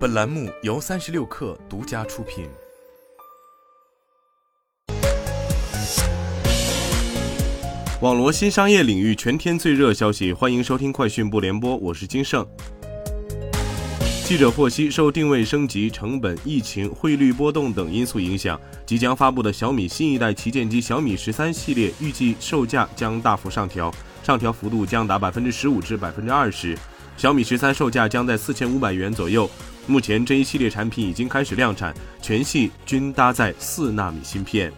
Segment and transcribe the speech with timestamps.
[0.00, 2.48] 本栏目由三十六氪独家出品。
[8.00, 12.46] 网罗新商业领域全天最热消息，欢迎收听快讯不联播，我是金盛。
[14.24, 26.74] 记者获悉，受定位升级、成本、疫情、汇率波动等因素影响，即将发布的小米新一代旗舰机小米十三系列预计售价将大幅上调，上调幅度将达百分之十五至百分之二十。
[27.18, 29.50] 小米十三售价将在四千五百元左右。
[29.90, 34.72] 目前这一系列产品已经开始量产，全系均搭载四纳米芯片。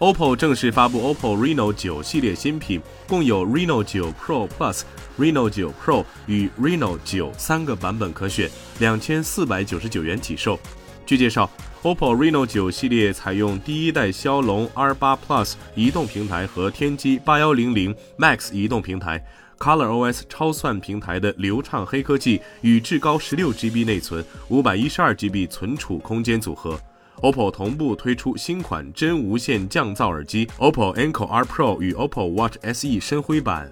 [0.00, 4.82] OPPO 正式发布 OPPO Reno 9系列新品，共有 Reno 9 Pro Plus、
[5.16, 10.58] Reno 9 Pro 与 Reno 9三个版本可选，两千四百九十九元起售。
[11.06, 11.48] 据介绍
[11.82, 19.24] ，OPPO Reno 9系列采用第一代骁龙 R8 Plus 移动平台和天玑八幺零零 Max 移动平台。
[19.58, 26.78] ColorOS 超算平台的流畅黑科技与至高十六 GB 内存、五百一十二 GB 存储空间组合。
[27.22, 33.70] OPPO 同步推出新款真无线降噪耳机 OPPO Enco R Pro 与 OPPO Watch SE 深灰版。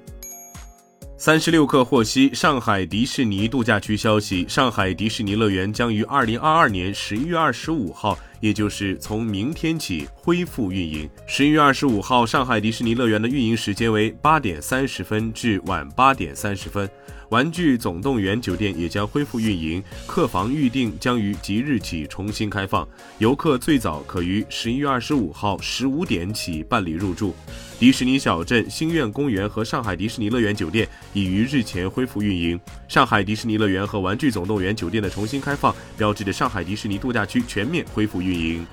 [1.19, 11.08] 三十六氪获悉，上海迪士尼度假区消息，上海迪士尼乐园将于二零二二年十一月二十五号，也就是从明天起恢复运营。
[11.28, 16.90] 十一月二十五号，上海迪士尼乐园的运营时间为八点三十分至晚八点三十分。
[17.28, 27.34] 玩具总动员酒店也将恢复运营，客房预订将于即日起重新开放，游客最早可于十一月二十五号十五点起办理入住。
[27.78, 32.60] 迪士尼小镇、星愿公园和上海迪士尼乐园酒店已于日前恢复运营。
[32.86, 38.66] 上海迪士尼乐园和玩具总动员酒店的重新开放，标志着上海迪士尼度假区全面恢复运运营。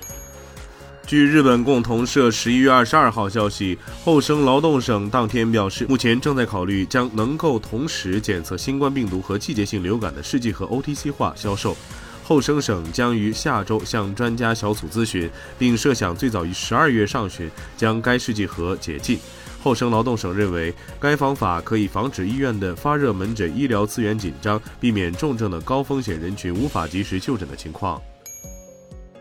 [1.06, 11.76] 据日本共同社十一月二十二号消息，厚生劳动省当天表示，目前正在考虑将能够同时检测新冠病毒和季节性流感的试剂盒 OTC 化销售。
[12.22, 19.18] 厚生省将于下周向专家小组咨询，并设想最早于十二月上旬将该试剂盒解禁。
[19.60, 28.00] 厚生劳动省认为，该方法可以防止医院的发热门诊医疗资源紧张，避免重症的高风险人群无法及时就诊的情况。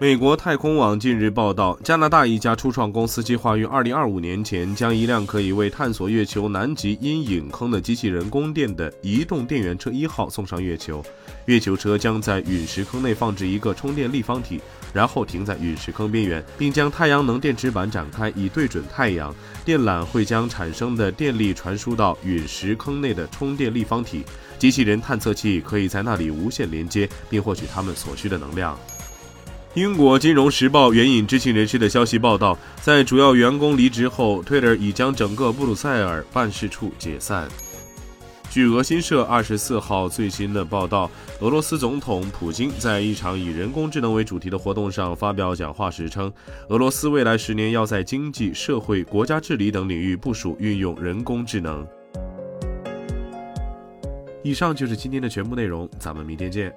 [0.02, 11.04] 美国太空网近日报道，加拿大一家初创公司计划于二零二五年前将一辆可以为探索月球南极阴影坑的机器人供电的移动电源车一号送上月球。
[11.48, 14.62] 月球车将在陨石坑内放置一个充电立方体，
[14.94, 19.36] 然后停在陨石坑边缘，并将太阳能电池板展开以对准太阳。
[19.66, 24.24] 电缆会将产生的电力传输到陨石坑内的充电立方体，
[24.58, 28.80] 机器人探测器可以在那里无线连接，并获取它们所需的能量。
[29.80, 37.48] 英国金融时报援引知情人士的消息报道，在主要员工离职后，Twitter 已将整个布鲁塞尔办事处解散。
[38.50, 46.30] 据俄新社二十四号最新的报道，俄罗斯总统普京在一场以人工智能为主题的活动上发表讲话时称，
[46.68, 51.88] 俄罗斯未来十年要在经济社会、国家治理等领域部署运用人工智能。
[54.44, 56.70] 以上就是今天的全部内容，咱们明天见。